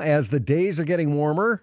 [0.00, 1.62] As the days are getting warmer,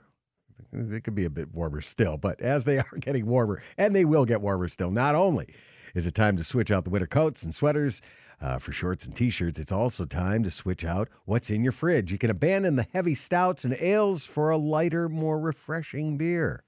[0.73, 4.03] they could be a bit warmer still, but as they are getting warmer, and they
[4.03, 5.53] will get warmer still, not only
[5.93, 8.01] is it time to switch out the winter coats and sweaters
[8.41, 11.71] uh, for shorts and t shirts, it's also time to switch out what's in your
[11.71, 12.11] fridge.
[12.11, 16.65] You can abandon the heavy stouts and ales for a lighter, more refreshing beer.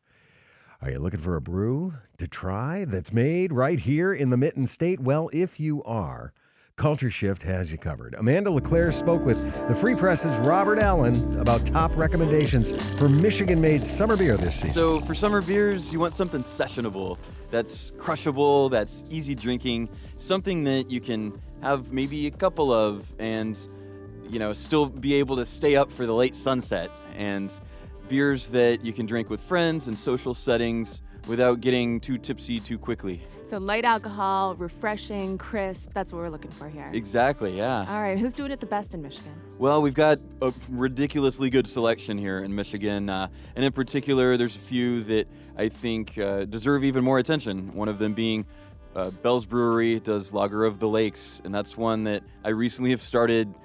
[0.81, 4.67] Are you looking for a brew to try that's made right here in the Mitten
[4.67, 5.01] State?
[5.01, 6.31] Well, if you are,
[6.77, 8.13] Culture Shift has you covered.
[8.19, 13.81] Amanda LeClaire spoke with the Free Press's Robert Allen about top recommendations for Michigan made
[13.81, 14.75] summer beer this season.
[14.75, 17.17] So, for summer beers, you want something sessionable
[17.49, 23.57] that's crushable, that's easy drinking, something that you can have maybe a couple of and
[24.29, 27.51] you know still be able to stay up for the late sunset and
[28.07, 32.77] beers that you can drink with friends and social settings without getting too tipsy too
[32.77, 33.23] quickly.
[33.47, 35.93] So light alcohol, refreshing, crisp.
[35.93, 36.89] That's what we're looking for here.
[36.91, 37.85] Exactly, yeah.
[37.87, 39.31] All right, who's doing it the best in Michigan?
[39.57, 43.09] Well, we've got a ridiculously good selection here in Michigan.
[43.09, 47.73] Uh, and in particular, there's a few that I think uh, deserve even more attention.
[47.73, 48.45] One of them being
[48.97, 53.01] uh, Bell's Brewery does Lager of the Lakes, and that's one that I recently have
[53.01, 53.55] started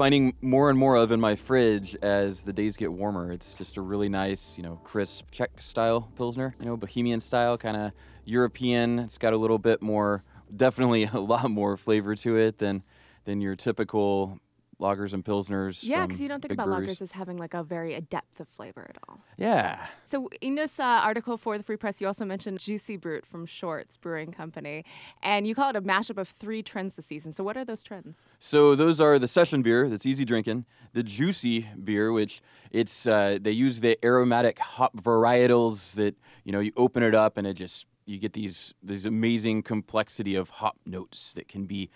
[0.00, 3.30] finding more and more of in my fridge as the days get warmer.
[3.30, 7.58] It's just a really nice, you know, crisp Czech style pilsner, you know, bohemian style,
[7.58, 7.92] kind of
[8.24, 8.98] European.
[8.98, 10.24] It's got a little bit more,
[10.56, 12.82] definitely a lot more flavor to it than
[13.26, 14.40] than your typical
[14.80, 15.80] lagers and pilsners.
[15.82, 16.98] Yeah, because you don't think about breweries.
[16.98, 19.20] lagers as having like a very a depth of flavor at all.
[19.36, 19.86] Yeah.
[20.06, 23.46] So in this uh, article for the Free Press, you also mentioned Juicy Brut from
[23.46, 24.84] Short's Brewing Company,
[25.22, 27.32] and you call it a mashup of three trends this season.
[27.32, 28.26] So what are those trends?
[28.38, 33.38] So those are the session beer that's easy drinking, the juicy beer, which it's uh,
[33.40, 37.54] they use the aromatic hop varietals that you know you open it up and it
[37.54, 41.90] just you get these these amazing complexity of hop notes that can be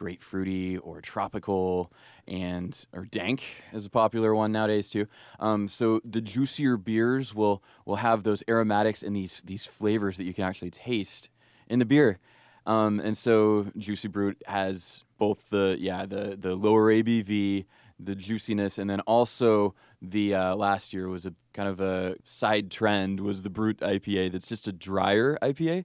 [0.00, 1.92] grapefruity or tropical
[2.26, 5.06] and or dank is a popular one nowadays too.
[5.38, 10.24] Um, so the juicier beers will will have those aromatics and these these flavors that
[10.24, 11.28] you can actually taste
[11.68, 12.18] in the beer.
[12.66, 17.66] Um, and so Juicy Brut has both the yeah the the lower ABV,
[17.98, 22.70] the juiciness, and then also the uh, last year was a kind of a side
[22.70, 25.84] trend was the Brut IPA that's just a drier IPA,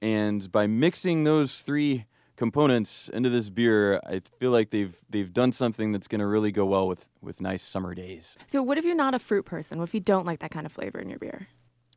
[0.00, 2.06] and by mixing those three
[2.40, 6.50] components into this beer, I feel like they've they've done something that's going to really
[6.50, 8.36] go well with with nice summer days.
[8.46, 9.78] So what if you're not a fruit person?
[9.78, 11.48] What if you don't like that kind of flavor in your beer?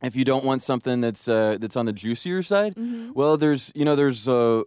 [0.02, 2.74] If you don't want something that's uh, that's on the juicier side,
[3.14, 4.62] well, there's you know there's uh,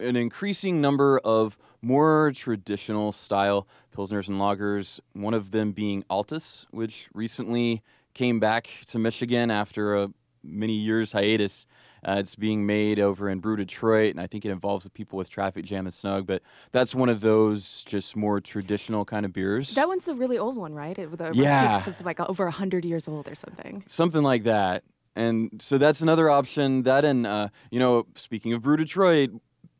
[0.00, 4.98] an increasing number of more traditional style pilsners and lagers.
[5.12, 7.82] One of them being Altes, which recently
[8.14, 10.08] came back to Michigan after a
[10.42, 11.66] many years hiatus.
[12.06, 15.16] Uh, it's being made over in Brew Detroit, and I think it involves the people
[15.16, 16.26] with Traffic Jam and Snug.
[16.26, 19.74] But that's one of those just more traditional kind of beers.
[19.74, 20.96] That one's the really old one, right?
[20.96, 21.82] It, the Yeah.
[21.86, 23.84] It's like over hundred years old or something.
[23.86, 24.84] something like that.
[25.16, 26.84] And so that's another option.
[26.84, 29.30] That and uh, you know, speaking of Brew Detroit,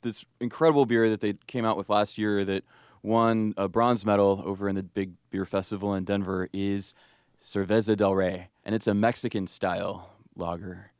[0.02, 2.64] this incredible beer that they came out with last year that
[3.02, 6.92] won a bronze medal over in the big beer festival in Denver is
[7.40, 10.93] Cerveza del Rey, and it's a Mexican style lager,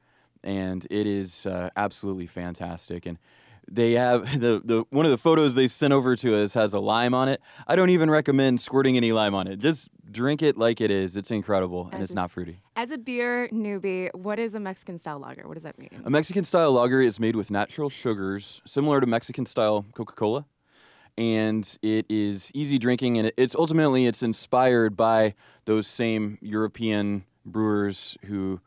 [0.43, 3.07] and it is uh, absolutely fantastic.
[3.07, 3.19] And
[3.71, 6.81] they have the, the one of the photos they sent over to us has a
[6.81, 7.41] lime on it.
[7.67, 9.59] I don't even recommend squirting any lime on it.
[9.59, 11.17] Just drink it like it is.
[11.17, 12.61] It's incredible and As it's is- not fruity.
[12.77, 15.47] As a beer newbie, what is a Mexican style lager?
[15.49, 15.91] What does that mean?
[16.05, 20.47] A Mexican style lager is made with natural sugars, similar to Mexican style Coca Cola,
[21.17, 23.19] and it is easy drinking.
[23.19, 25.35] And it's ultimately it's inspired by
[25.65, 28.61] those same European brewers who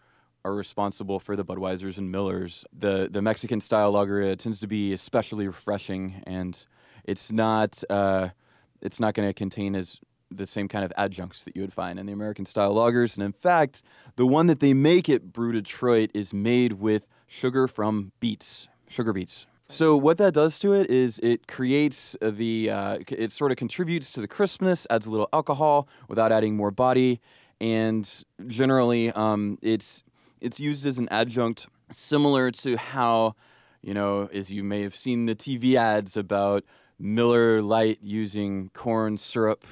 [0.44, 2.66] are responsible for the Budweisers and Millers.
[2.78, 6.66] The the Mexican style lager tends to be especially refreshing, and
[7.03, 8.29] it's not uh,
[8.81, 12.00] it's not going to contain as the same kind of adjuncts that you would find
[12.00, 13.16] in the American style lagers.
[13.16, 13.84] And in fact,
[14.16, 19.12] the one that they make at Brew Detroit is made with sugar from beets, sugar
[19.12, 19.46] beets.
[19.68, 24.12] So what that does to it is it creates the uh, it sort of contributes
[24.13, 27.22] to the crispness, adds a little alcohol without adding more body,
[27.62, 30.03] and generally um, it's
[30.41, 33.35] it's used as an adjunct similar to how
[33.82, 36.64] you know as you may have seen the TV ads about
[36.99, 39.66] Miller Lite using corn syrup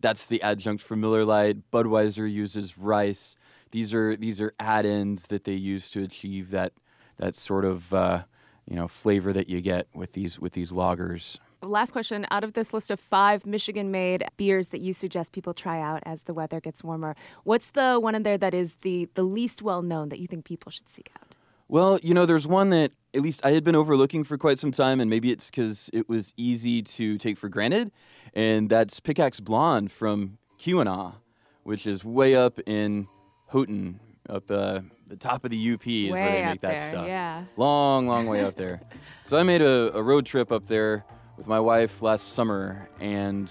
[0.00, 1.70] that's the adjunct for Miller Lite.
[1.70, 3.36] Budweiser uses rice.
[3.70, 6.72] These are these are add-ins that they use to achieve that
[7.18, 8.22] that sort of uh,
[8.66, 11.38] you know flavor that you get with these with these lagers.
[11.62, 12.26] Last question.
[12.30, 16.02] Out of this list of five Michigan made beers that you suggest people try out
[16.06, 19.60] as the weather gets warmer, what's the one in there that is the, the least
[19.60, 21.36] well known that you think people should seek out?
[21.66, 24.70] Well, you know, there's one that at least I had been overlooking for quite some
[24.70, 27.90] time, and maybe it's because it was easy to take for granted,
[28.32, 31.16] and that's Pickaxe Blonde from Keweenaw,
[31.64, 33.06] which is way up in
[33.48, 36.90] Houghton, up uh, the top of the UP is Way where they make that there,
[36.90, 37.06] stuff.
[37.06, 37.44] yeah.
[37.56, 38.80] Long, long way up there.
[39.24, 41.04] So I made a, a road trip up there
[41.38, 43.50] with my wife last summer, and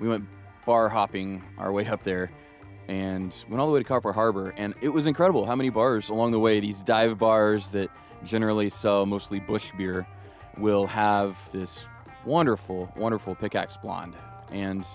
[0.00, 0.24] we went
[0.64, 2.32] bar hopping our way up there
[2.88, 4.54] and went all the way to Copper Harbor.
[4.56, 7.90] And it was incredible how many bars along the way, these dive bars that
[8.24, 10.06] generally sell mostly Busch beer,
[10.56, 11.86] will have this
[12.24, 14.14] wonderful, wonderful pickaxe blonde.
[14.50, 14.86] And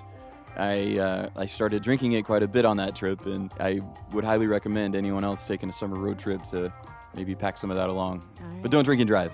[0.57, 4.23] I, uh, I started drinking it quite a bit on that trip, and I would
[4.23, 6.73] highly recommend anyone else taking a summer road trip to
[7.15, 8.25] maybe pack some of that along.
[8.39, 8.61] Right.
[8.61, 9.31] But don't drink and drive.